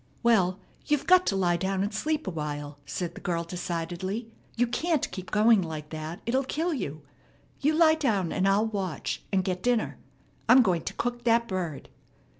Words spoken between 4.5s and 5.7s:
"You can't keep going